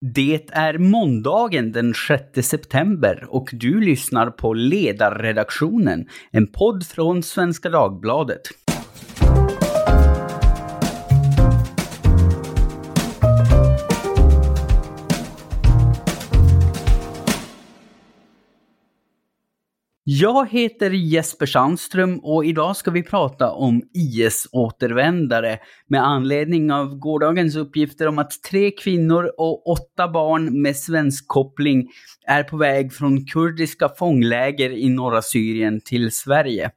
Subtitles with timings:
[0.00, 7.70] Det är måndagen den 6 september och du lyssnar på Ledarredaktionen, en podd från Svenska
[7.70, 8.42] Dagbladet.
[20.10, 27.56] Jag heter Jesper Sandström och idag ska vi prata om IS-återvändare med anledning av gårdagens
[27.56, 31.88] uppgifter om att tre kvinnor och åtta barn med svensk koppling
[32.26, 36.70] är på väg från kurdiska fångläger i norra Syrien till Sverige.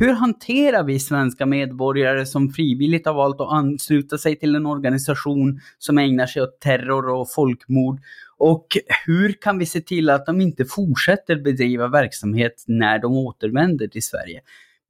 [0.00, 5.60] Hur hanterar vi svenska medborgare som frivilligt har valt att ansluta sig till en organisation
[5.78, 8.00] som ägnar sig åt terror och folkmord?
[8.36, 8.66] Och
[9.06, 14.02] hur kan vi se till att de inte fortsätter bedriva verksamhet när de återvänder till
[14.02, 14.40] Sverige?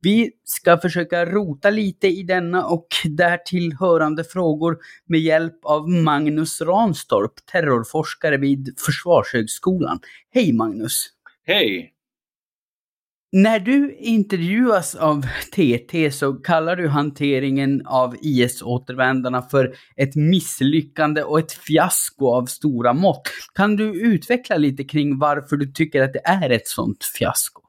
[0.01, 6.61] Vi ska försöka rota lite i denna och därtill hörande frågor med hjälp av Magnus
[6.61, 10.01] Ranstorp, terrorforskare vid Försvarshögskolan.
[10.35, 11.09] Hej Magnus!
[11.45, 11.98] Hej!
[13.33, 21.39] När du intervjuas av TT så kallar du hanteringen av IS-återvändarna för ett misslyckande och
[21.39, 23.23] ett fiasko av stora mått.
[23.55, 27.63] Kan du utveckla lite kring varför du tycker att det är ett sådant fiasko?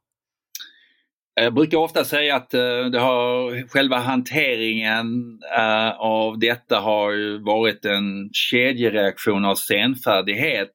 [1.42, 7.86] Jag brukar ofta säga att eh, det har, själva hanteringen eh, av detta har varit
[7.86, 10.72] en kedjereaktion av senfärdighet.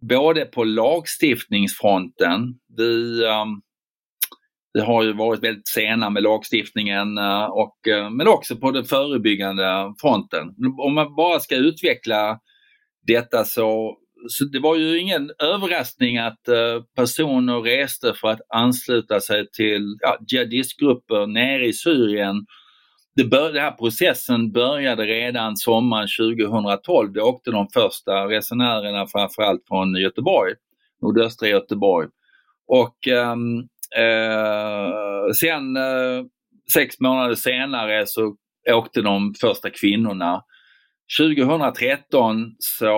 [0.00, 2.54] Både på lagstiftningsfronten.
[2.76, 3.62] Vi um,
[4.78, 8.84] vi har ju varit väldigt sena med lagstiftningen eh, och, eh, men också på den
[8.84, 10.48] förebyggande fronten.
[10.78, 12.38] Om man bara ska utveckla
[13.06, 13.96] detta så,
[14.28, 19.96] så det var ju ingen överraskning att eh, personer reste för att ansluta sig till
[20.00, 22.46] ja, jihadistgrupper nere i Syrien.
[23.16, 26.08] Det bör, den här processen började redan sommaren
[26.42, 27.12] 2012.
[27.12, 30.54] Då åkte de första resenärerna framförallt från Göteborg,
[31.02, 32.08] nordöstra Göteborg.
[32.68, 36.24] Och um, Eh, sen eh,
[36.74, 38.36] sex månader senare så
[38.70, 40.42] åkte de första kvinnorna.
[41.18, 42.92] 2013 så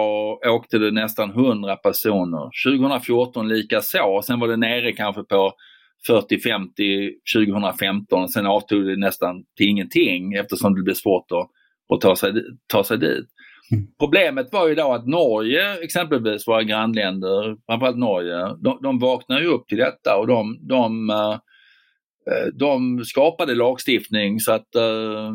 [0.47, 2.51] åkte det nästan 100 personer.
[2.67, 4.23] 2014 lika så.
[4.25, 5.53] Sen var det nere kanske på
[6.09, 8.29] 40-50 2015.
[8.29, 11.51] Sen avtog det nästan till ingenting eftersom det blev svårt att,
[11.95, 12.33] att ta, sig,
[12.67, 13.27] ta sig dit.
[13.73, 13.87] Mm.
[13.99, 19.47] Problemet var ju då att Norge, exempelvis våra grannländer, framförallt Norge, de, de vaknade ju
[19.47, 21.33] upp till detta och de, de, eh,
[22.31, 25.31] eh, de skapade lagstiftning så att eh,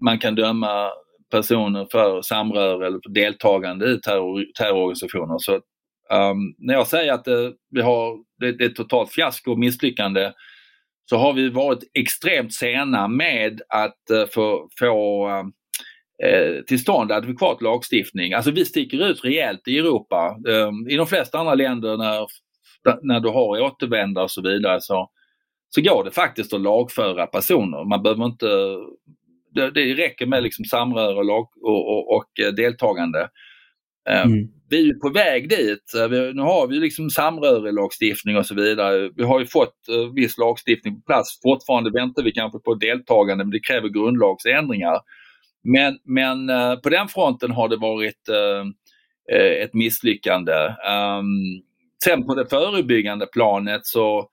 [0.00, 0.90] man kan döma
[1.30, 5.38] personer för samröre eller för deltagande i terror, terrororganisationer.
[5.38, 9.52] Så um, när jag säger att det, vi har, det, det är ett totalt fiasko
[9.52, 10.32] och misslyckande
[11.10, 15.52] så har vi varit extremt sena med att få, få ehm,
[16.24, 18.32] eh, till stånd adekvat lagstiftning.
[18.32, 20.36] Alltså vi sticker ut rejält i Europa.
[20.48, 22.26] Eh, I de flesta andra länder när,
[23.02, 25.10] när du har återvändare och så vidare så,
[25.68, 27.84] så går det faktiskt att lagföra personer.
[27.84, 28.46] Man behöver inte,
[29.54, 33.28] det, det räcker med liksom samröre och, lag, och, och, och eh, deltagande.
[34.08, 34.48] Eh, mm.
[34.68, 35.94] Vi är på väg dit.
[35.96, 39.10] Eh, vi, nu har vi liksom samrörelagstiftning och så vidare.
[39.16, 41.40] Vi har ju fått uh, viss lagstiftning på plats.
[41.42, 45.00] Fortfarande väntar vi kanske på deltagande men det kräver grundlagsändringar.
[45.72, 48.66] Men, men uh, på den fronten har det varit uh,
[49.62, 50.52] ett misslyckande.
[50.88, 51.62] Um,
[52.04, 54.28] sen på det förebyggande planet så,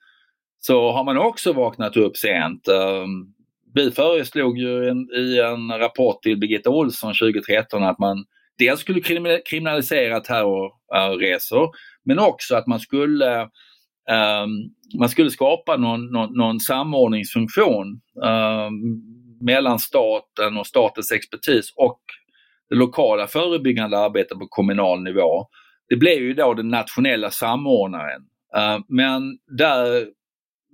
[0.60, 2.68] så har man också vaknat upp sent.
[2.68, 3.34] Um,
[3.74, 8.26] vi föreslog ju en, i en rapport till Birgitta Olsson 2013 att man
[8.58, 9.02] dels skulle
[9.46, 11.70] kriminalisera terrorresor
[12.06, 19.80] men också att man skulle um, man skulle skapa någon, någon, någon samordningsfunktion um, mellan
[19.80, 22.00] staten och statens expertis och
[22.70, 25.48] det lokala förebyggande arbetet på kommunal nivå.
[25.90, 28.22] Det blev ju då den nationella samordnaren.
[28.56, 30.08] Eh, men där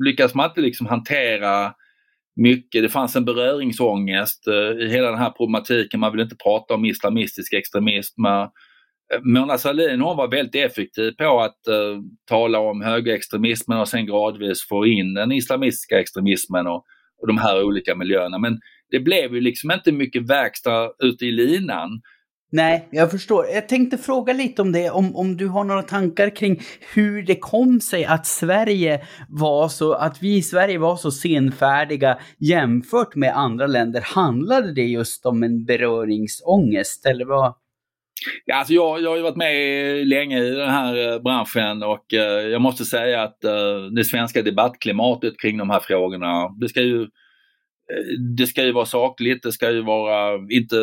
[0.05, 1.73] lyckas man inte liksom hantera
[2.35, 2.83] mycket.
[2.83, 5.99] Det fanns en beröringsångest eh, i hela den här problematiken.
[5.99, 8.25] Man vill inte prata om islamistisk extremism.
[8.25, 8.47] Eh,
[9.23, 14.67] Mona Sahlin hon var väldigt effektiv på att uh, tala om högerextremismen och sen gradvis
[14.67, 16.85] få in den islamistiska extremismen och
[17.21, 18.37] och de här olika miljöerna.
[18.37, 18.59] Men
[18.91, 22.01] det blev ju liksom inte mycket verkstad ute i linan.
[22.51, 23.45] Nej, jag förstår.
[23.45, 26.61] Jag tänkte fråga lite om det, om, om du har några tankar kring
[26.93, 32.19] hur det kom sig att Sverige var så, att vi i Sverige var så senfärdiga
[32.39, 34.01] jämfört med andra länder.
[34.01, 37.55] Handlade det just om en beröringsångest eller vad?
[38.45, 42.13] Ja, alltså jag, jag har ju varit med länge i den här eh, branschen och
[42.13, 46.81] eh, jag måste säga att eh, det svenska debattklimatet kring de här frågorna, det ska
[46.81, 47.07] ju,
[48.37, 50.75] det ska ju vara sakligt, det ska ju vara inte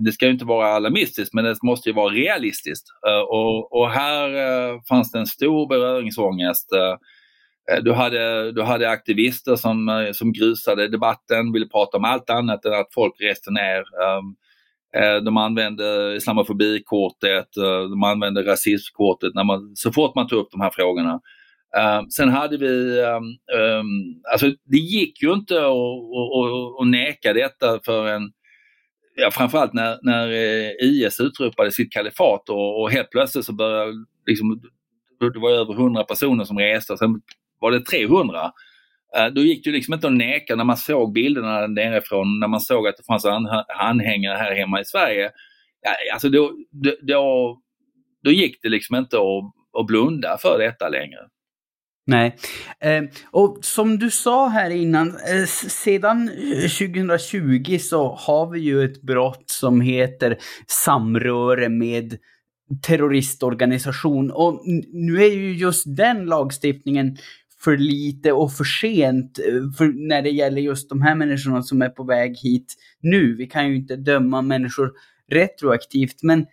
[0.00, 2.86] det ska ju inte vara alarmistiskt men det måste ju vara realistiskt.
[3.28, 4.30] Och, och här
[4.88, 6.68] fanns det en stor beröringsångest.
[7.82, 12.72] Du hade, du hade aktivister som, som grusade debatten, ville prata om allt annat än
[12.72, 13.78] att folk reste ner.
[13.78, 14.34] Ehm,
[14.96, 20.50] Eh, de använde islamofobikortet, eh, de använde rasismkortet när man, så fort man tog upp
[20.50, 21.20] de här frågorna.
[21.76, 23.22] Eh, sen hade vi, ehm,
[23.60, 23.86] ehm,
[24.32, 25.66] alltså det gick ju inte
[26.80, 28.22] att neka detta för en,
[29.16, 30.28] ja, framförallt när, när
[30.84, 33.92] IS utropade sitt kalifat och, och helt plötsligt så började
[34.26, 34.62] liksom,
[35.20, 37.20] det var över 100 personer som reste och sen
[37.60, 38.52] var det 300.
[39.16, 42.60] Eh, då gick det liksom inte att neka när man såg bilderna nerifrån, när man
[42.60, 43.26] såg att det fanns
[43.78, 45.30] anhängare här hemma i Sverige.
[46.12, 46.52] Alltså då,
[47.02, 47.58] då,
[48.24, 51.18] då gick det liksom inte att, att blunda för detta längre.
[52.08, 52.36] Nej.
[52.80, 58.84] Eh, och som du sa här innan, eh, sedan eh, 2020 så har vi ju
[58.84, 62.18] ett brott som heter samröre med
[62.86, 64.30] terroristorganisation.
[64.30, 64.62] Och
[64.92, 67.16] nu är ju just den lagstiftningen
[67.60, 71.82] för lite och för sent eh, för när det gäller just de här människorna som
[71.82, 73.34] är på väg hit nu.
[73.34, 74.92] Vi kan ju inte döma människor
[75.30, 76.46] retroaktivt, men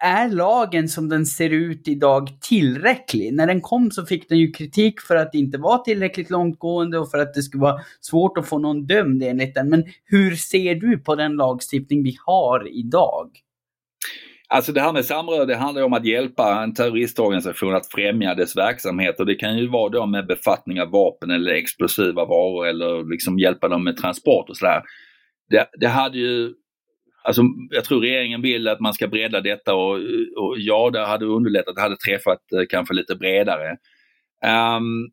[0.00, 3.34] är lagen som den ser ut idag tillräcklig?
[3.34, 6.98] När den kom så fick den ju kritik för att det inte var tillräckligt långtgående
[6.98, 9.68] och för att det skulle vara svårt att få någon dömd enligt den.
[9.68, 13.30] Men hur ser du på den lagstiftning vi har idag?
[14.48, 18.56] Alltså det här med samröre, det handlar om att hjälpa en terroristorganisation att främja dess
[18.56, 23.10] verksamhet och det kan ju vara då med befattning av vapen eller explosiva varor eller
[23.10, 24.82] liksom hjälpa dem med transport och sådär.
[25.50, 26.54] Det, det hade ju
[27.26, 29.94] Alltså, jag tror regeringen vill att man ska bredda detta och,
[30.36, 33.76] och ja, det hade underlättat, det hade träffat eh, kanske lite bredare.
[34.76, 35.10] Um,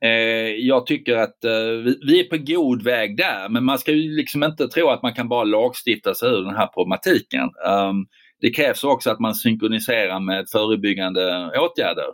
[0.00, 3.92] eh, jag tycker att eh, vi, vi, är på god väg där, men man ska
[3.92, 7.50] ju liksom inte tro att man kan bara lagstifta sig ur den här problematiken.
[7.68, 8.06] Um,
[8.44, 12.06] det krävs också att man synkroniserar med förebyggande åtgärder.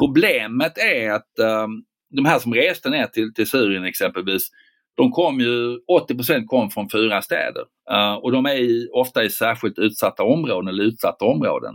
[0.00, 1.70] Problemet är att ehm,
[2.10, 4.48] de här som reste ner till, till Syrien exempelvis,
[4.96, 5.78] de kom ju,
[6.08, 10.68] 80% kom från fyra städer eh, och de är i, ofta i särskilt utsatta områden
[10.68, 11.74] eller utsatta områden.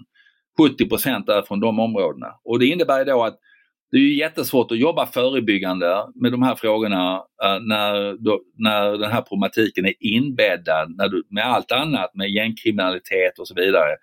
[0.59, 3.39] 70% är från de områdena och det innebär då att
[3.91, 9.11] det är jättesvårt att jobba förebyggande med de här frågorna eh, när, då, när den
[9.11, 13.95] här problematiken är inbäddad när du, med allt annat, med gängkriminalitet och så vidare.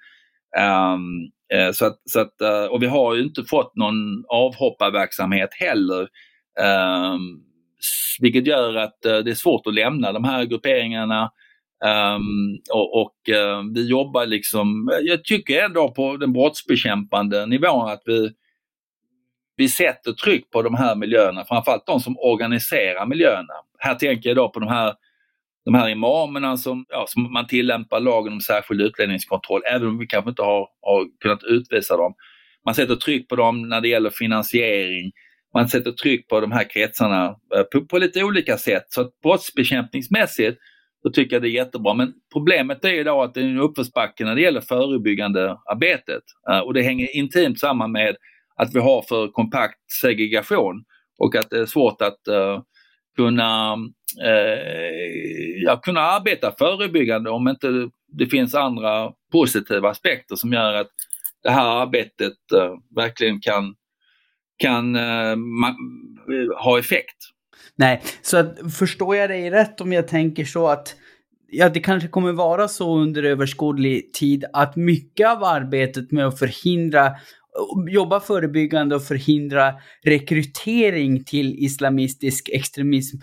[0.94, 1.30] Um,
[1.72, 6.08] så att, så att, eh, och vi har ju inte fått någon avhopparverksamhet heller.
[7.12, 7.40] Um,
[8.20, 11.30] vilket gör att det är svårt att lämna de här grupperingarna.
[11.84, 13.14] Um, och, och
[13.74, 18.30] vi jobbar liksom, jag tycker ändå på den brottsbekämpande nivån att vi,
[19.58, 23.54] vi sätter tryck på de här miljöerna, framförallt de som organiserar miljöerna.
[23.78, 24.94] Här tänker jag då på de här,
[25.64, 30.06] de här imamerna som, ja, som man tillämpar lagen om särskild utlänningskontroll, även om vi
[30.06, 32.14] kanske inte har, har kunnat utvisa dem.
[32.64, 35.12] Man sätter tryck på dem när det gäller finansiering,
[35.54, 38.84] man sätter tryck på de här kretsarna eh, på, på lite olika sätt.
[38.88, 40.58] Så att brottsbekämpningsmässigt
[41.02, 41.94] så tycker jag det är jättebra.
[41.94, 46.22] Men problemet är ju då att det är en uppförsbacke när det gäller förebyggande arbetet.
[46.50, 48.16] Eh, och det hänger intimt samman med
[48.58, 50.84] att vi har för kompakt segregation
[51.18, 52.60] och att det är svårt att uh,
[53.16, 53.74] kunna,
[54.24, 57.68] uh, ja, kunna arbeta förebyggande om inte
[58.12, 60.90] det finns andra positiva aspekter som gör att
[61.42, 63.74] det här arbetet eh, verkligen kan
[64.58, 65.36] kan uh,
[66.64, 67.16] ha effekt.
[67.76, 70.96] Nej, så att, förstår jag dig rätt om jag tänker så att
[71.48, 76.38] ja, det kanske kommer vara så under överskådlig tid att mycket av arbetet med att
[76.38, 77.10] förhindra
[77.88, 79.74] jobba förebyggande och förhindra
[80.04, 83.16] rekrytering till islamistisk extremism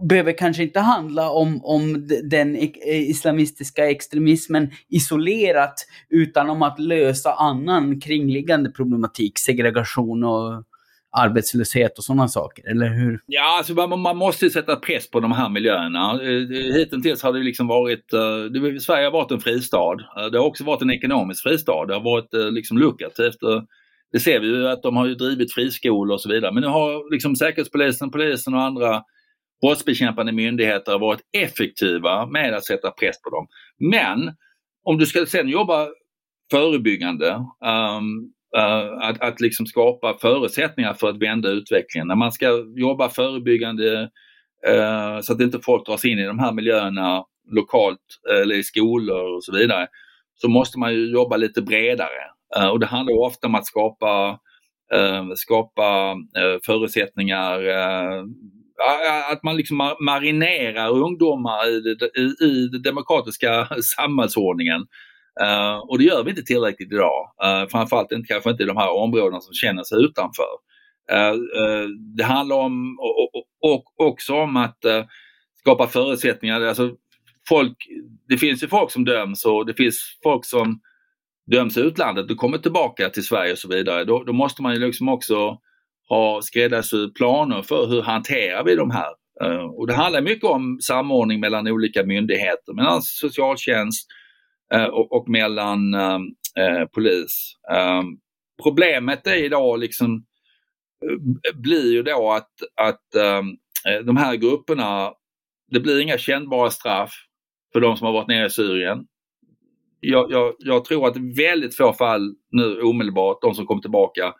[0.00, 5.74] behöver kanske inte handla om, om den e-, e-, islamistiska extremismen isolerat,
[6.10, 10.64] utan om att lösa annan kringliggande problematik, segregation och
[11.12, 13.20] arbetslöshet och sådana saker, eller hur?
[13.26, 16.22] Ja, alltså man, man måste sätta press på de här miljöerna.
[16.22, 19.92] Eh, hittills har det liksom varit, eh, det, Sverige har varit en fristad.
[19.92, 21.86] Eh, det har också varit en ekonomisk fristad.
[21.86, 23.38] Det har varit liksom lukrativt.
[24.12, 26.52] Det ser vi ju att de har ju drivit friskolor och så vidare.
[26.52, 29.02] Men nu har liksom Säkerhetspolisen, polisen och andra
[29.62, 33.46] brottsbekämpande myndigheter varit effektiva med att sätta press på dem.
[33.78, 34.34] Men
[34.84, 35.88] om du ska sen jobba
[36.50, 37.30] förebyggande,
[37.64, 42.08] um, Eh, att, att liksom skapa förutsättningar för att vända utvecklingen.
[42.08, 44.10] När man ska jobba förebyggande
[44.68, 47.98] uh, så att inte folk dras in i de här miljöerna lokalt
[48.42, 49.86] eller i skolor och så vidare,
[50.34, 52.22] så måste man ju jobba lite bredare.
[52.58, 54.38] Uh, och det handlar ofta om att skapa
[55.36, 56.16] skapa
[56.66, 57.60] förutsättningar
[59.32, 64.86] att man liksom marinerar ungdomar i, i, i den demokratiska samhällsordningen.
[65.40, 67.30] Uh, och det gör vi inte tillräckligt idag.
[67.44, 70.52] Uh, framförallt inte, kanske inte i de här områdena som känner sig utanför.
[71.12, 74.78] Uh, det handlar om, och, och, och också om att
[75.58, 76.60] skapa förutsättningar.
[76.60, 76.90] Alltså,
[77.48, 77.76] folk,
[78.28, 80.80] det finns ju folk som döms och det finns folk som
[81.50, 84.04] döms i utlandet och kommer tillbaka till Sverige och så vidare.
[84.04, 85.58] Då, då måste man ju liksom också
[86.08, 89.10] ha skräddarsydd planer för hur hanterar vi de här.
[89.44, 94.21] Uh, och det handlar mycket om samordning mellan olika myndigheter, mellan alltså socialtjänst uh,
[94.74, 96.18] Eh, och, och, mellan eh,
[96.58, 97.56] eh, polis.
[97.72, 98.04] Ehm,
[98.62, 100.24] problemet är idag liksom
[101.54, 102.50] blir ju då att,
[102.80, 103.56] att ehm,
[104.04, 105.12] de här grupperna,
[105.70, 107.12] det blir inga kännbara straff
[107.72, 108.98] för de som har varit nere i Syrien.
[110.00, 114.34] Jag, jag, jag tror att väldigt få fall nu omedelbart, de som kommer tillbaka,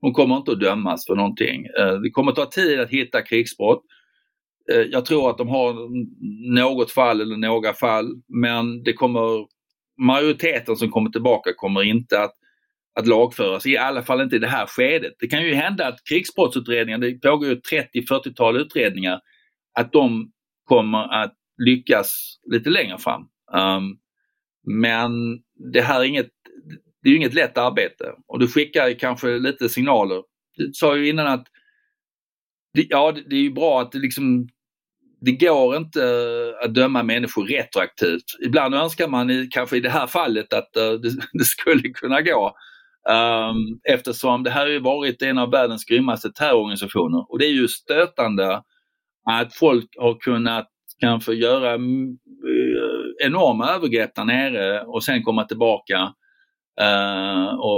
[0.00, 1.66] de kommer inte att dömas för någonting.
[1.78, 3.82] Eh, det kommer att ta tid att hitta krigsbrott.
[4.90, 5.74] Jag tror att de har
[6.60, 9.46] något fall eller några fall men det kommer
[9.98, 12.34] majoriteten som kommer tillbaka kommer inte att,
[13.00, 15.12] att lagföras, i alla fall inte i det här skedet.
[15.18, 19.20] Det kan ju hända att krigsbrottsutredningar, det pågår ju 30-40-tal utredningar,
[19.78, 20.32] att de
[20.64, 23.22] kommer att lyckas lite längre fram.
[23.52, 23.98] Um,
[24.82, 25.10] men
[25.72, 26.30] det här är inget,
[27.02, 30.22] det är inget lätt arbete och du skickar kanske lite signaler.
[30.56, 31.46] Du sa ju innan att
[32.74, 34.48] det, ja, det är ju bra att det liksom
[35.20, 38.24] det går inte eh, att döma människor retroaktivt.
[38.44, 40.92] Ibland önskar man kanske i det här fallet att eh,
[41.32, 42.56] det, skulle kunna gå.
[43.10, 47.68] Ehm, eftersom det här har varit en av världens grymmaste terrororganisationer och det är ju
[47.68, 48.62] stötande
[49.30, 50.68] att folk har kunnat
[51.00, 52.08] kanske göra mm,
[52.48, 56.12] eh, enorma övergrepp där nere och sen komma tillbaka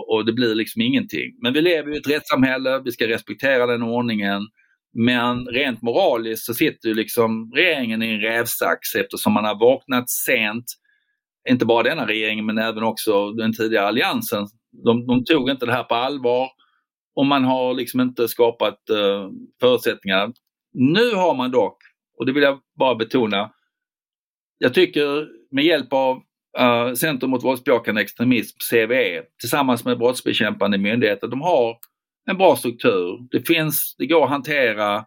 [0.09, 1.37] och, det blir liksom ingenting.
[1.43, 4.41] Men vi lever i ett rättssamhälle, vi ska respektera den ordningen.
[4.93, 10.11] Men rent moraliskt så sitter ju liksom regeringen i en rävsax eftersom man har vaknat
[10.11, 10.65] sent.
[11.49, 14.47] Inte bara denna regeringen men även också den tidigare alliansen.
[14.85, 16.49] De, de tog inte det här på allvar
[17.15, 19.31] och man har liksom inte skapat uh,
[19.61, 20.33] förutsättningar.
[20.73, 21.77] Nu har man dock,
[22.19, 23.53] och det vill jag bara betona,
[24.59, 26.23] jag tycker med hjälp av
[26.59, 31.77] eh, uh, Centrum mot våldsbejakande extremism, CVE, tillsammans med brottsbekämpande myndigheter, de har
[32.31, 33.29] en bra struktur.
[33.31, 35.05] Det finns, det går att hantera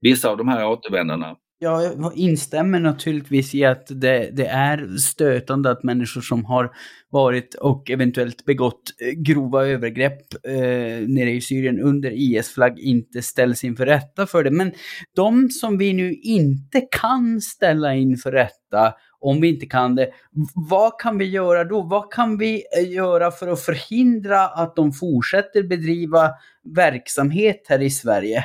[0.00, 1.36] vissa av de här återvändarna.
[1.62, 6.70] Jag instämmer naturligtvis i att det, det, är stötande att människor som har
[7.10, 13.64] varit och eventuellt begått eh, grova övergrepp eh, nere i Syrien under IS-flagg inte ställs
[13.64, 14.50] inför rätta för det.
[14.50, 14.72] Men
[15.16, 20.12] de som vi nu inte kan ställa inför rätta om vi inte kan det,
[20.54, 21.82] vad kan vi göra då?
[21.82, 26.30] Vad kan vi eh, göra för att förhindra att de fortsätter bedriva
[26.62, 28.44] verksamhet här i Sverige?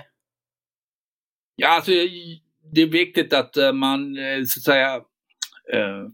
[1.56, 1.92] Ja, alltså,
[2.74, 5.02] det är viktigt att eh, man eh, så att säga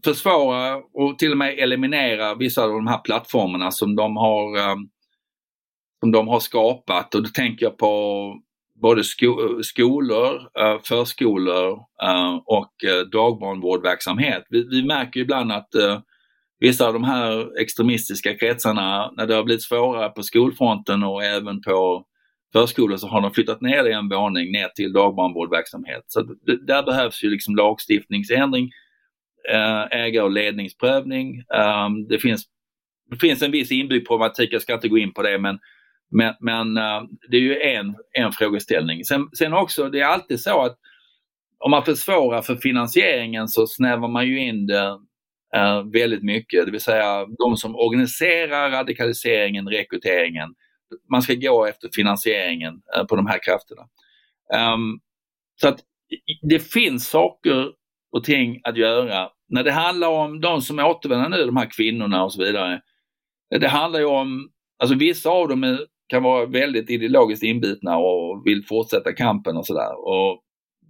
[0.04, 4.76] försvara och till och med eliminera vissa av de här plattformarna som de har,
[6.00, 7.14] som de har skapat.
[7.14, 8.42] Och då tänker jag på
[8.82, 11.72] både sko skolor, eh, förskolor
[12.02, 14.44] eh, och eh, dagbarnvårdverksamhet.
[14.50, 15.68] Vi, vi märker ibland att
[16.60, 21.60] vissa av de här extremistiska kretsarna, när det har blivit svårare på skolfronten och även
[21.60, 22.04] på
[22.52, 26.04] förskolor så har de flyttat ner det en våning ner till dagbarnvårdverksamhet.
[26.06, 28.70] Så det, där behövs ju liksom lagstiftningsändring,
[29.90, 31.44] ägar och ledningsprövning.
[31.54, 32.44] Ehm, det finns,
[33.10, 35.58] det finns en viss inbyggd problematik, jag ska inte gå in på det, men
[36.12, 39.04] men, men eh, det är ju en, en frågeställning.
[39.04, 40.78] Sen, sen också, det är alltid så att
[41.58, 44.98] om man försvårar för finansieringen så snävar man ju in det
[45.56, 46.66] eh, väldigt mycket.
[46.66, 50.54] Det vill säga de som organiserar radikaliseringen, rekryteringen.
[51.10, 53.82] Man ska gå efter finansieringen eh, på de här krafterna.
[54.74, 55.00] Um,
[55.60, 55.80] så att
[56.42, 57.72] det finns saker
[58.12, 59.28] och ting att göra.
[59.48, 62.80] När det handlar om de som återvänder nu, de här kvinnorna och så vidare.
[63.54, 67.98] Eh, det handlar ju om, alltså vissa av dem är kan vara väldigt ideologiskt inbitna
[67.98, 69.90] och vill fortsätta kampen och sådär.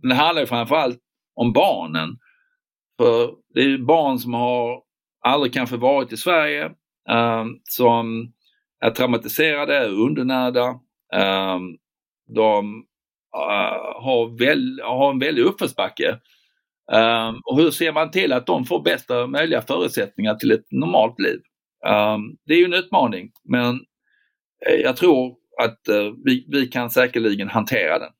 [0.08, 0.98] Det handlar ju framförallt
[1.34, 2.08] om barnen.
[2.98, 4.82] För det är barn som har
[5.20, 6.64] aldrig kanske varit i Sverige,
[7.08, 8.32] eh, som
[8.84, 10.66] är traumatiserade, är undernärda.
[11.14, 11.58] Eh,
[12.34, 12.84] de
[13.36, 16.18] eh, har, väl, har en väldig uppförsbacke.
[16.92, 21.18] Um, och hur ser man till att de får bästa möjliga förutsättningar till ett normalt
[21.18, 21.40] liv?
[21.86, 23.80] Um, det är ju en utmaning men
[24.68, 28.10] Eh, jag tror att eh, vi, vi kan säkerligen hantera den.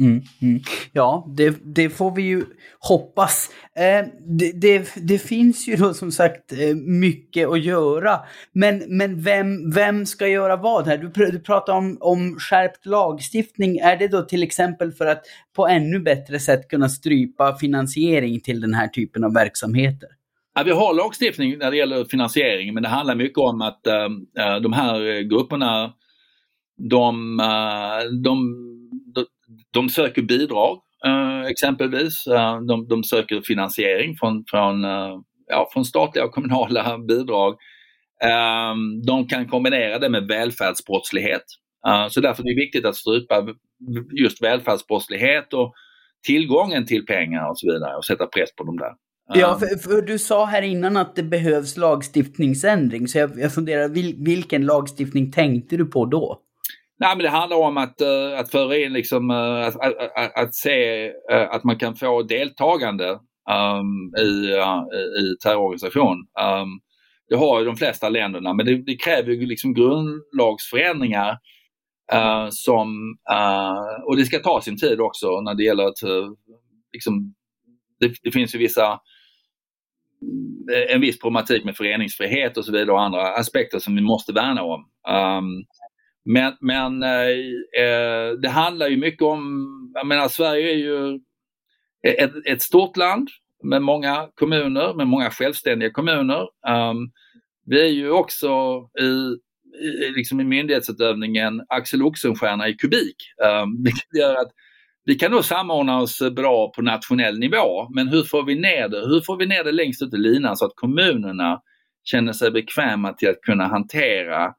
[0.00, 0.60] Mm, mm.
[0.92, 2.44] Ja, det, det, får vi ju
[2.78, 3.50] hoppas.
[3.76, 4.06] Eh,
[4.38, 8.20] det, det, det, finns ju då som sagt eh, mycket att göra.
[8.52, 10.98] Men, men vem, vem ska göra vad här?
[10.98, 13.78] Du, pr du pratar om, om skärpt lagstiftning.
[13.78, 15.22] Är det då till exempel för att
[15.56, 20.08] på ännu bättre sätt kunna strypa finansiering till den här typen av verksamheter?
[20.60, 24.56] Ja, vi har lagstiftning när det gäller finansiering men det handlar mycket om att äh,
[24.62, 25.92] de här grupperna
[26.90, 28.54] de, eh, de,
[29.14, 29.26] de,
[29.70, 32.24] de söker bidrag äh, exempelvis.
[32.68, 34.82] De, de, söker finansiering från, från,
[35.46, 37.56] ja, från statliga och kommunala bidrag.
[39.06, 41.44] De kan kombinera det med välfärdsbrottslighet.
[42.10, 43.46] Så därför är det viktigt att strypa
[44.22, 45.74] just välfärdsbrottslighet och
[46.26, 48.92] tillgången till pengar och så vidare och sätta press på dem där.
[49.34, 53.88] Ja, för, för, du sa här innan att det behövs lagstiftningsändring, så jag, jag funderar,
[53.88, 56.40] vil, vilken lagstiftning tänkte du på då?
[56.98, 60.54] Nej, men det handlar om att, uh, att föra in liksom, uh, att, att, att,
[60.54, 63.08] se uh, att man kan få deltagande
[63.50, 64.50] um, i,
[65.20, 66.16] i terrororganisation.
[66.18, 66.80] Um,
[67.28, 71.38] det har ju de flesta länderna, men det, det kräver ju liksom grundlagsförändringar
[72.50, 73.16] som,
[74.04, 75.98] och det ska ta sin tid också när det gäller att
[76.92, 77.34] liksom,
[78.00, 79.00] det, det finns ju vissa
[80.72, 84.32] Eh, en viss problematik med föreningsfrihet och så vidare och andra aspekter som vi måste
[84.32, 84.80] värna om.
[85.08, 85.64] Um,
[86.24, 87.28] men men eh,
[87.84, 91.20] eh, det handlar ju mycket om, jag menar Sverige är ju
[92.02, 93.28] ett, ett stort land
[93.62, 96.40] med många kommuner, med många självständiga kommuner.
[96.68, 97.10] Um,
[97.66, 98.48] vi är ju också
[99.00, 99.36] i,
[99.86, 103.16] i, liksom i myndighetsutövningen Axel Oxenstierna i kubik.
[103.62, 104.52] Um, vilket gör att
[105.04, 109.00] vi kan nog samordna oss bra på nationell nivå, men hur får vi ner det?
[109.00, 111.60] Hur får vi ner det längst ut i linan så att kommunerna
[112.04, 114.52] känner sig bekväma till att kunna hantera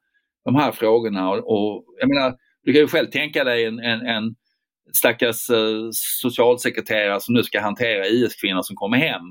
[0.44, 1.30] de här frågorna?
[1.30, 2.34] Och, och jag menar,
[2.64, 4.34] du kan ju själv tänka dig en, en, en
[4.92, 5.88] stackars eh,
[6.22, 9.22] socialsekreterare som nu ska hantera IS-kvinnor som kommer hem.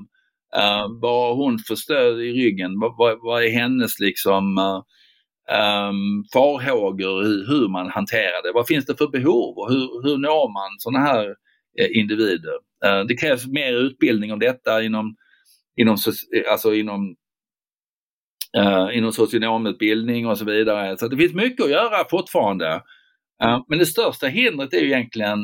[0.56, 2.80] Eh, uh, vad har hon för stöd i ryggen?
[2.80, 4.82] Vad, vad, vad är hennes liksom uh,
[5.50, 8.52] um, farhågor i hur man hanterar det.
[8.54, 11.34] Vad finns det för behov och hur, hur når man sådana här
[11.80, 12.54] eh, individer?
[12.86, 15.16] Uh, det krävs mer utbildning om detta inom,
[15.76, 15.96] inom,
[16.50, 17.16] alltså inom,
[18.58, 20.96] uh, inom socionomutbildning och så vidare.
[20.96, 22.82] Så det finns mycket att göra fortfarande.
[23.44, 25.38] Uh, men det största hindret är ju egentligen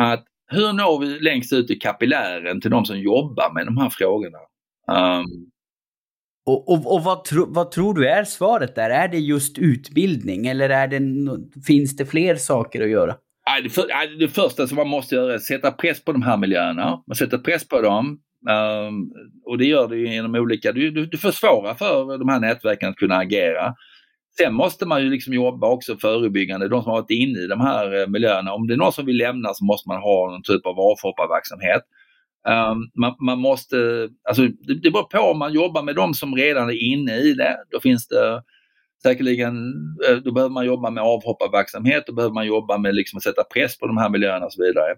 [0.00, 3.90] att hur når vi längst ut i kapillären till de som jobbar med de här
[3.90, 4.38] frågorna?
[4.92, 5.50] Um,
[6.48, 8.90] och, och, och vad, tro, vad, tror du är svaret där?
[8.90, 11.00] Är det just utbildning eller är det,
[11.66, 13.14] finns det fler saker att göra?
[13.62, 16.36] Det, för, det första som man måste göra är att sätta press på de här
[16.36, 17.02] miljöerna.
[17.06, 18.18] Man sätter press på dem
[18.86, 19.12] um,
[19.46, 22.96] och det gör du genom olika, du, du, du försvårar för de här nätverken att
[22.96, 23.74] kunna agera.
[24.38, 27.60] Sen måste man ju liksom jobba också förebyggande, de som har varit inne i de
[27.60, 28.52] här eh, miljöerna.
[28.52, 31.82] Om det är någon som vill lämna så måste man ha någon typ av avhopparverksamhet.
[32.48, 36.34] Um, man, man, måste, alltså det, det beror på om man jobbar med de som
[36.34, 37.56] redan är inne i det.
[37.70, 38.42] Då finns det
[39.02, 39.56] säkerligen,
[40.08, 43.44] eh, då behöver man jobba med avhopparverksamhet, då behöver man jobba med liksom att sätta
[43.44, 44.94] press på de här miljöerna och så vidare.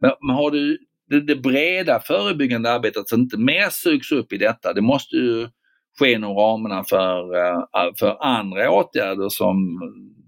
[0.00, 0.78] Men, men har du
[1.10, 5.48] det, det, breda förebyggande arbetet så inte mer sugs upp i detta, det måste ju
[5.98, 7.62] ske inom ramarna för, eh,
[7.98, 9.80] för andra åtgärder som,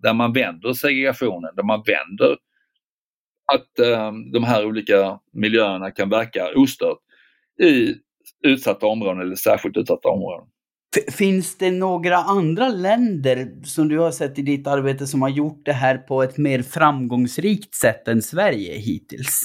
[0.02, 2.36] där man vänder segregationen, där man vänder
[3.52, 6.98] att eh, de här olika miljöerna kan verka ostört
[7.62, 7.94] i
[8.46, 10.46] utsatta områden eller särskilt utsatta områden.
[11.10, 15.62] Finns det några andra länder som du har sett i ditt arbete som har gjort
[15.64, 19.40] det här på ett mer framgångsrikt sätt än Sverige hittills?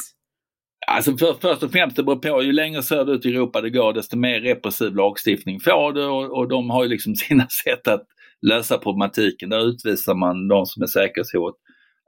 [0.88, 2.44] Alltså för, först och främst, det beror på.
[2.44, 6.50] Ju längre söderut i Europa det går, desto mer repressiv lagstiftning får du och, och
[6.50, 8.04] de har ju liksom sina sätt att
[8.42, 9.50] lösa problematiken.
[9.50, 11.56] Där utvisar man de som är säkerhetshot.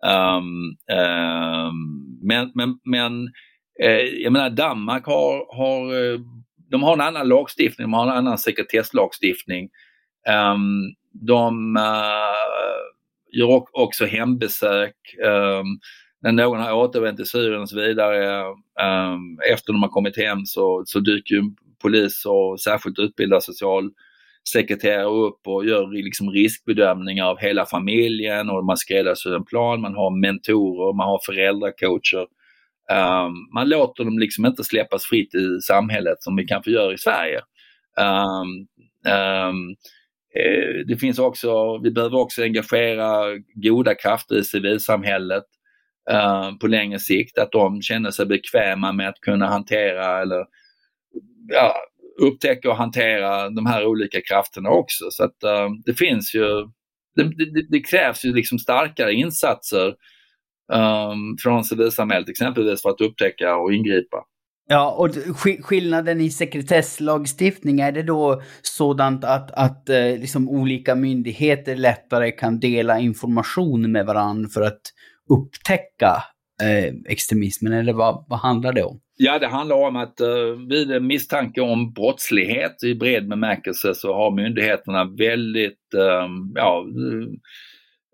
[0.06, 3.30] Um, um, men men, men
[3.80, 6.20] eh, jag menar Danmark har, har, eh,
[6.72, 9.70] de har en annan lagstiftning, de har en annan sekretesslagstiftning.
[10.30, 14.96] Um, de uh, gör också hembesök.
[15.26, 15.80] Um,
[16.22, 20.46] när någon har återvänt till Syrien och så vidare, um, efter de har kommit hem
[20.46, 21.44] så, så dyker ju
[21.82, 23.92] polis och särskilt utbildad social
[24.50, 29.96] sekreterare upp och gör liksom riskbedömningar av hela familjen och man skräddarsyr en plan, man
[29.96, 32.28] har mentorer, man har föräldracoacher.
[32.92, 36.98] Um, man låter dem liksom inte släppas fritt i samhället som vi kanske gör i
[36.98, 37.42] Sverige.
[38.00, 38.68] Um,
[39.14, 39.76] um,
[40.88, 43.24] det finns också, vi behöver också engagera
[43.56, 45.44] goda krafter i civilsamhället
[46.12, 50.46] uh, på längre sikt, att de känner sig bekväma med att kunna hantera eller
[51.50, 51.76] ja,
[52.22, 55.06] upptäcka och hantera de här olika krafterna också.
[55.12, 56.46] Så att uh, det finns ju,
[57.16, 59.88] det, det, det, krävs ju liksom starkare insatser
[60.74, 64.18] um, från civilsamhället exempelvis för att upptäcka och ingripa.
[64.70, 65.10] Ja, och
[65.64, 72.60] skillnaden i sekretesslagstiftning, är det då sådant att, att eh, liksom olika myndigheter lättare kan
[72.60, 74.82] dela information med varandra för att
[75.30, 76.24] upptäcka
[76.62, 79.00] Eh, extremismen, eller vad, vad handlar det om?
[79.18, 84.32] Ja, det handlar om att uh, vid misstanke om brottslighet i bred bemärkelse så har
[84.32, 86.86] myndigheterna väldigt um, ja,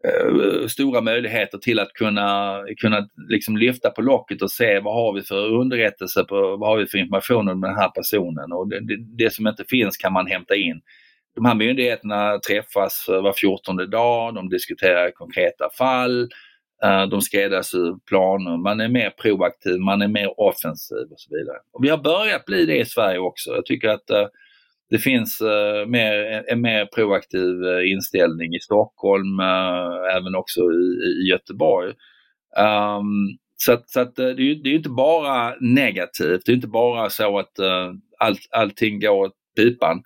[0.08, 5.14] uh, stora möjligheter till att kunna, kunna liksom lyfta på locket och se vad har
[5.14, 8.80] vi för underrättelse, på, vad har vi för information om den här personen och det,
[8.80, 10.82] det, det som inte finns kan man hämta in.
[11.36, 16.28] De här myndigheterna träffas var fjortonde dag, de diskuterar konkreta fall, Eh,
[16.84, 21.58] Eh, de skräddarsyr planer, man är mer proaktiv, man är mer offensiv och så vidare.
[21.74, 23.52] Och vi har börjat bli det i Sverige också.
[23.52, 24.28] Jag tycker att eh,
[24.90, 29.40] det finns eh, mer, en mer proaktiv inställning i Stockholm,
[30.16, 31.94] även också i, Göteborg.
[32.58, 36.56] Ehm, så att, så att det, är ju, det är inte bara negativt, det är
[36.56, 37.60] inte bara så att
[38.20, 40.04] all, allting går åt pipan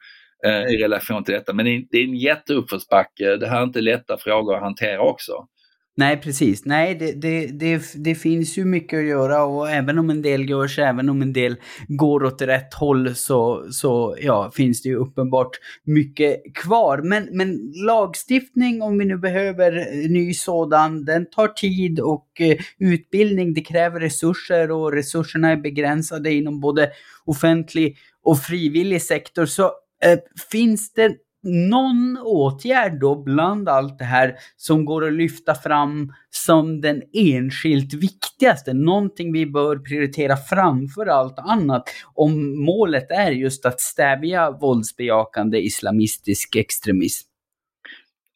[0.69, 1.53] i relation till detta.
[1.53, 3.35] Men det är, det är en jätteuppförsbacke.
[3.35, 5.47] Det här är inte lätta frågor att hantera också.
[5.95, 6.65] Nej, precis.
[6.65, 10.49] Nej, det, det, det, det, finns ju mycket att göra och även om en del
[10.49, 11.55] görs, även om en del
[11.87, 15.49] går åt rätt håll så, så ja, finns det ju uppenbart
[15.83, 16.97] mycket kvar.
[16.97, 19.71] Men, men lagstiftning, om vi nu behöver
[20.09, 26.33] ny sådan, den tar tid och eh, utbildning, det kräver resurser och resurserna är begränsade
[26.33, 26.91] inom både
[27.25, 29.45] offentlig och frivillig sektor.
[29.45, 29.63] Så
[30.03, 30.19] eh,
[30.51, 36.81] finns det någon åtgärd då bland allt det här som går att lyfta fram som
[36.81, 43.81] den enskilt viktigaste, någonting vi bör prioritera framför allt annat om målet är just att
[43.81, 47.27] stävja våldsbejakande islamistisk extremism?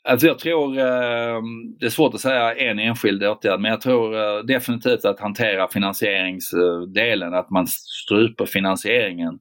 [0.10, 1.42] Alltså jag tror, eh,
[1.80, 5.68] det är svårt att säga en enskild åtgärd, men jag tror eh, definitivt att hantera
[5.68, 9.40] finansieringsdelen, att man stryper finansieringen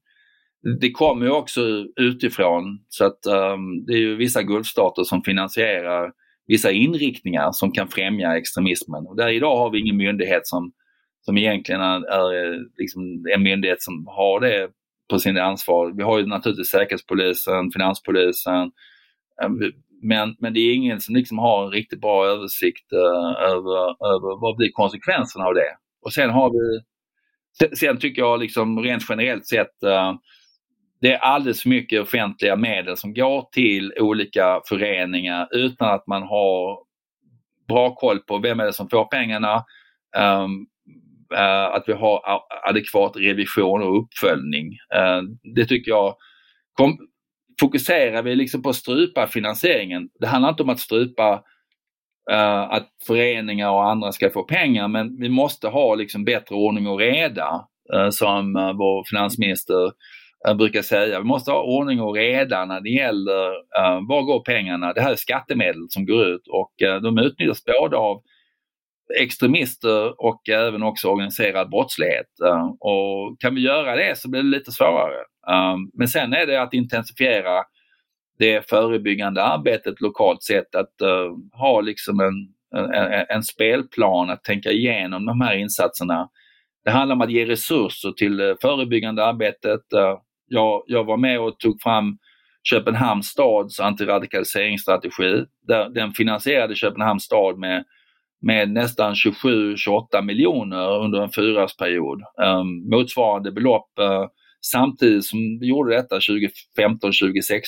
[0.81, 1.61] det kommer ju också
[1.96, 6.12] utifrån så att um, det är ju vissa Gulfstater som finansierar
[6.46, 9.07] vissa inriktningar som kan främja extremismen.
[9.07, 10.72] Och där idag har vi ingen myndighet som,
[11.20, 14.68] som egentligen är, är liksom en myndighet som har det
[15.11, 15.92] på sin ansvar.
[15.96, 18.70] Vi har ju naturligtvis Säkerhetspolisen, Finanspolisen,
[19.42, 24.07] ehm, men, men det är ingen som liksom har en riktigt bra översikt uh, över,
[24.14, 25.76] över vad blir konsekvenserna av det.
[26.02, 26.81] Och sen har vi,
[27.76, 30.14] sen tycker jag liksom rent generellt sett uh,
[31.00, 36.22] det är alldeles för mycket offentliga medel som går till olika föreningar utan att man
[36.22, 36.78] har
[37.68, 39.64] bra koll på vem är det som får pengarna.
[40.16, 40.66] Um,
[41.35, 42.20] uh, att vi har
[42.68, 44.66] adekvat revision och uppföljning.
[44.96, 45.22] Uh,
[45.54, 46.14] det tycker jag
[46.72, 46.98] kom,
[47.61, 50.09] fokuserar vi liksom på att strypa finansieringen.
[50.20, 51.35] Det handlar inte om att strypa
[52.32, 56.87] uh, att föreningar och andra ska få pengar men vi måste ha liksom bättre ordning
[56.87, 57.66] och reda
[58.11, 59.92] som vår finansminister
[60.48, 61.18] jag brukar säga.
[61.18, 64.92] Vi måste ha ordning och reda när det gäller uh, var går pengarna?
[64.92, 68.22] Det här är skattemedel som går ut och uh, de utnyttjas både av
[69.20, 72.26] extremister och även också organiserad brottslighet.
[72.44, 75.24] Uh, och kan vi göra det så blir det lite svårare.
[75.94, 77.62] men sen är det att intensifiera
[78.38, 80.94] det förebyggande arbetet lokalt sett, att
[81.52, 82.35] ha liksom en,
[82.94, 86.28] en, en spelplan, att tänka igenom de här insatserna.
[86.85, 89.80] Det handlar om att ge resurser till förebyggande arbetet,
[90.48, 92.18] jag, jag var med och tog fram
[92.70, 95.44] Köpenhamns stads antiradikaliseringsstrategi.
[95.68, 97.85] Där, den finansierade Köpenhamns stad med,
[98.42, 102.22] med nästan 27-28 miljoner under en fyraårsperiod.
[102.42, 104.26] Um, motsvarande belopp uh,
[104.61, 107.62] samtidigt som vi gjorde detta 2015-2016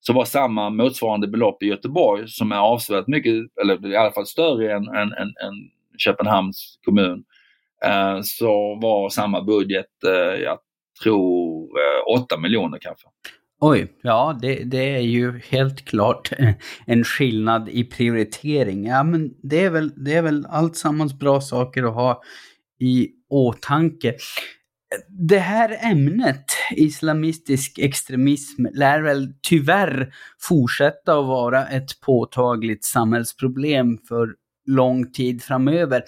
[0.00, 4.26] så var samma motsvarande belopp i Göteborg som är avsevärt mycket, eller i alla fall
[4.26, 5.54] större än, än, än, än
[5.98, 7.24] Köpenhamns kommun,
[7.86, 10.42] uh, så var samma budget, uh,
[11.02, 13.08] tror eh, 8 miljoner kanske.
[13.60, 16.32] Oj, ja det, det, är ju helt klart
[16.86, 18.86] en skillnad i prioritering.
[18.86, 22.22] Ja men det är väl, det är väl alltsammans bra saker att ha
[22.80, 24.14] i åtanke.
[25.08, 26.44] Det här ämnet,
[26.76, 34.34] islamistisk extremism, lär väl tyvärr fortsätta att vara ett påtagligt samhällsproblem för
[34.66, 36.02] lång tid framöver.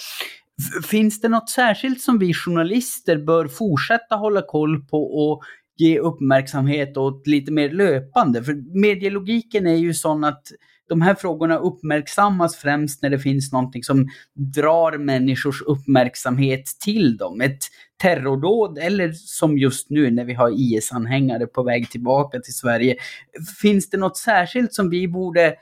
[0.91, 5.43] Finns det något särskilt som vi journalister bör fortsätta hålla koll på och
[5.77, 8.45] ge uppmärksamhet åt lite mer löpande?
[8.45, 10.43] För medielogiken är ju sån att
[10.89, 17.41] de här frågorna uppmärksammas främst när det finns någonting som drar människors uppmärksamhet till dem.
[17.41, 17.59] Ett
[18.03, 22.97] terrordåd eller som just nu när vi har IS-anhängare på väg tillbaka till Sverige.
[23.63, 25.55] Finns det något särskilt som vi borde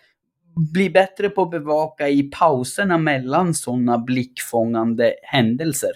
[0.72, 5.90] bli bättre på att bevaka i pauserna mellan sådana blickfångande händelser?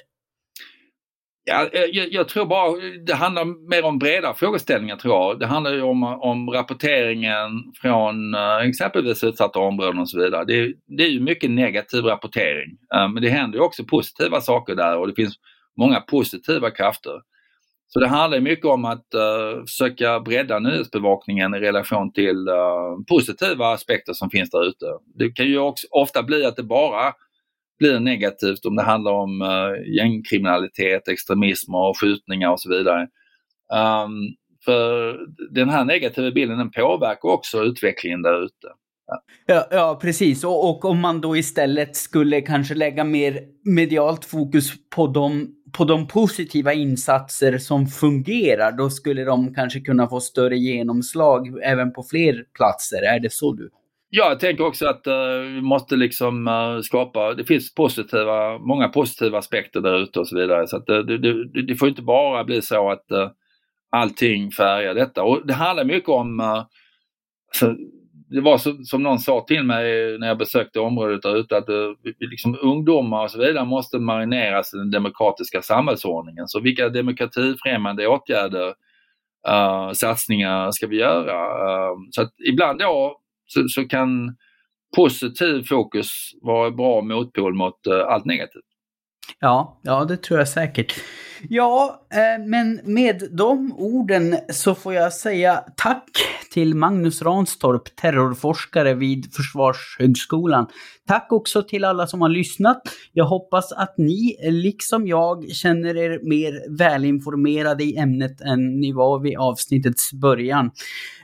[1.45, 2.73] Ja, eh, jag, jag, tror bara
[3.07, 5.41] det handlar mer om breda frågeställningar tror jag.
[5.41, 10.45] Det handlar ju om, om rapporteringen från eh, exempelvis utsatta områden och så vidare.
[10.45, 12.71] Det, det är ju mycket negativ rapportering.
[12.95, 15.35] Eh, men det händer ju också positiva saker där och det finns
[15.79, 17.21] många positiva krafter.
[17.93, 22.55] Så det handlar mycket om att uh, försöka bredda nyhetsbevakningen i relation till eh,
[23.09, 24.87] positiva aspekter som finns där ute.
[25.19, 27.13] Det kan ju också ofta bli att det bara
[27.79, 33.03] blir negativt om det handlar om uh, gängkriminalitet, extremism och skjutningar och så vidare.
[33.73, 35.19] Um, för
[35.51, 38.69] den här negativa bilden den påverkar också utvecklingen där ute.
[39.47, 40.45] Ja, ja, precis.
[40.45, 45.85] Och, och, om man då istället skulle kanske lägga mer medialt fokus på de, på
[45.85, 52.03] de positiva insatser som fungerar, då skulle de kanske kunna få större genomslag även på
[52.03, 53.03] fler platser.
[53.03, 53.71] Är det så du?
[54.15, 55.15] Ja, jag tänker också att uh,
[55.55, 60.39] vi måste liksom uh, skapa, det finns positiva, många positiva aspekter där ute och så
[60.39, 60.67] vidare.
[60.67, 63.31] Så att, uh, det, det, det, får inte bara bli så att uh,
[63.91, 65.23] allting färgar detta.
[65.23, 66.65] Och det handlar mycket om, uh,
[68.33, 71.69] det var så, som någon sa till mig när jag besökte området där ute att
[71.69, 76.49] uh, liksom, ungdomar och så vidare måste marineras i den demokratiska samhällsordningen.
[76.49, 78.69] Så vilka demokratifrämjande åtgärder,
[79.49, 81.35] uh, satsningar ska vi göra?
[81.35, 84.37] Eh, så att ibland då så, så kan
[84.97, 86.09] positiv fokus
[86.43, 88.63] vara bra motpol mot uh, allt negativt.
[89.41, 90.95] Ja, ja, det tror jag säkert.
[91.49, 96.11] Ja, eh, men med de orden så får jag säga tack
[96.53, 100.67] till Magnus Ranstorp, terrorforskare vid Försvarshögskolan.
[101.09, 102.83] Tack också till alla som har lyssnat.
[103.13, 109.21] Jag hoppas att ni, liksom jag, känner er mer välinformerade i ämnet än ni var
[109.21, 110.71] vid avsnittets början.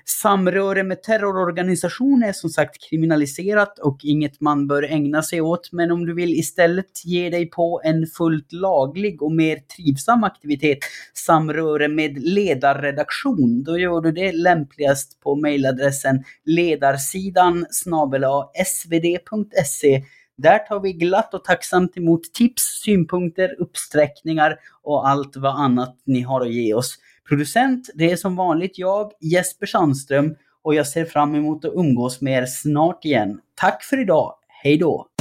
[0.04, 5.90] Samröre med terrororganisationer är som sagt kriminaliserat och inget man bör ägna sig åt, men
[5.90, 10.78] om du vill istället ge dig på en fullt laglig och mer trivsam aktivitet,
[11.14, 17.66] samröre med ledarredaktion, då gör du det lämpligast på mejladressen ledarsidan
[18.64, 20.02] svd.se
[20.38, 26.20] där tar vi glatt och tacksamt emot tips, synpunkter, uppsträckningar och allt vad annat ni
[26.20, 26.98] har att ge oss.
[27.28, 32.20] Producent, det är som vanligt jag, Jesper Sandström, och jag ser fram emot att umgås
[32.20, 33.40] med er snart igen.
[33.54, 35.17] Tack för idag, hej då!